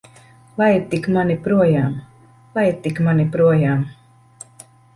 Laid 0.61 0.87
tik 0.93 1.05
mani 1.17 1.35
projām! 1.47 1.93
Laid 2.57 2.81
tik 2.87 3.05
mani 3.09 3.29
projām! 3.37 3.85